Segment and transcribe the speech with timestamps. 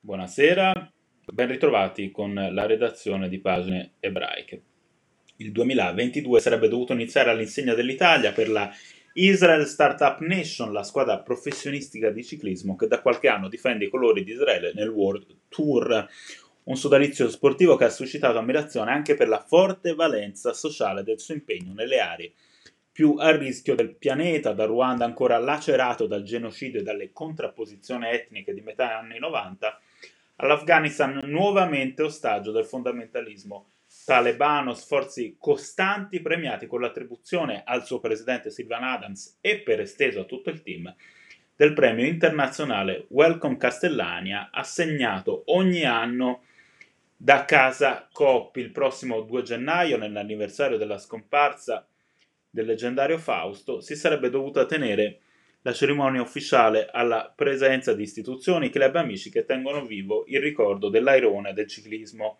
[0.00, 0.92] Buonasera,
[1.32, 4.62] ben ritrovati con la redazione di pagine ebraiche.
[5.38, 8.70] Il 2022 sarebbe dovuto iniziare all'insegna dell'Italia per la
[9.14, 14.22] Israel Startup Nation, la squadra professionistica di ciclismo che da qualche anno difende i colori
[14.22, 16.08] di Israele nel World Tour,
[16.62, 21.34] un sodalizio sportivo che ha suscitato ammirazione anche per la forte valenza sociale del suo
[21.34, 22.32] impegno nelle aree
[22.98, 28.52] più a rischio del pianeta, da Ruanda ancora lacerato dal genocidio e dalle contrapposizioni etniche
[28.52, 29.80] di metà anni 90,
[30.40, 33.70] all'Afghanistan nuovamente ostaggio del fondamentalismo
[34.04, 40.24] talebano, sforzi costanti premiati con l'attribuzione al suo presidente Silvan Adams e per esteso a
[40.24, 40.94] tutto il team
[41.56, 46.42] del premio internazionale Welcome Castellania assegnato ogni anno
[47.16, 51.84] da Casa Coppi il prossimo 2 gennaio nell'anniversario della scomparsa
[52.48, 55.20] del leggendario Fausto si sarebbe dovuta tenere
[55.68, 61.52] la cerimonia ufficiale alla presenza di istituzioni, club amici che tengono vivo il ricordo dell'airone
[61.52, 62.38] del ciclismo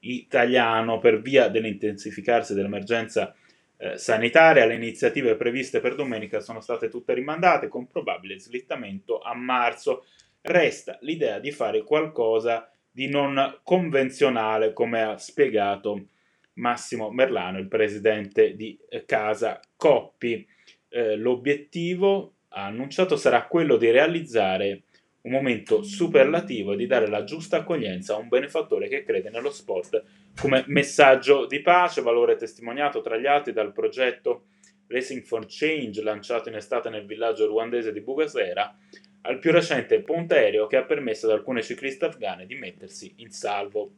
[0.00, 3.32] italiano per via dell'intensificarsi dell'emergenza
[3.76, 4.66] eh, sanitaria.
[4.66, 10.04] Le iniziative previste per domenica sono state tutte rimandate con probabile slittamento a marzo.
[10.40, 16.08] Resta l'idea di fare qualcosa di non convenzionale, come ha spiegato
[16.54, 20.44] Massimo Merlano, il presidente di Casa Coppi.
[20.88, 24.82] Eh, l'obiettivo ha annunciato sarà quello di realizzare
[25.22, 29.50] un momento superlativo e di dare la giusta accoglienza a un benefattore che crede nello
[29.50, 30.02] sport
[30.40, 34.46] come messaggio di pace, valore testimoniato tra gli altri dal progetto
[34.86, 38.78] Racing for Change lanciato in estate nel villaggio ruandese di Bugasera,
[39.22, 43.30] al più recente ponte aereo che ha permesso ad alcune cicliste afghane di mettersi in
[43.30, 43.90] salvo.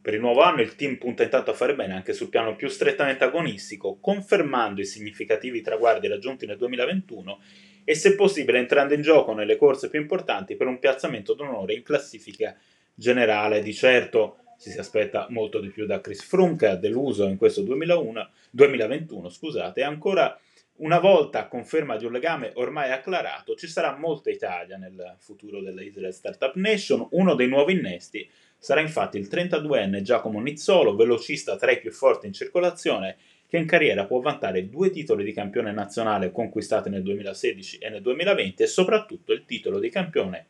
[0.00, 2.68] Per il nuovo anno il team punta intanto a fare bene anche sul piano più
[2.68, 7.40] strettamente agonistico, confermando i significativi traguardi raggiunti nel 2021
[7.84, 11.82] e se possibile entrando in gioco nelle corse più importanti per un piazzamento d'onore in
[11.82, 12.56] classifica
[12.94, 13.62] generale.
[13.62, 17.36] Di certo si si aspetta molto di più da Chris Froome che ha deluso in
[17.36, 20.38] questo 2001, 2021 scusate, ancora
[20.78, 25.60] una volta a conferma di un legame ormai acclarato, ci sarà molta Italia nel futuro
[25.60, 28.28] della Israel Startup Nation, uno dei nuovi innesti
[28.60, 33.66] Sarà infatti il 32enne Giacomo Nizzolo, velocista tra i più forti in circolazione, che in
[33.66, 38.66] carriera può vantare due titoli di campione nazionale conquistati nel 2016 e nel 2020 e
[38.66, 40.46] soprattutto il titolo di campione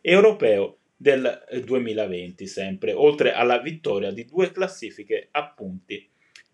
[0.00, 6.06] europeo del 2020 sempre, oltre alla vittoria di due classifiche a punti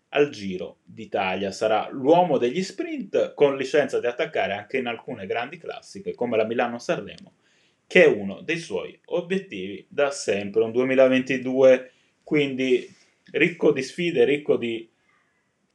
[0.09, 1.51] al Giro d'Italia.
[1.51, 6.45] Sarà l'uomo degli sprint con licenza di attaccare anche in alcune grandi classiche come la
[6.45, 7.33] Milano-Sanremo
[7.85, 11.91] che è uno dei suoi obiettivi da sempre, un 2022
[12.23, 12.87] quindi
[13.31, 14.89] ricco di sfide, ricco di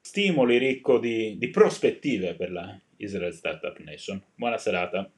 [0.00, 4.20] stimoli, ricco di, di prospettive per la Israel Startup Nation.
[4.34, 5.08] Buona serata.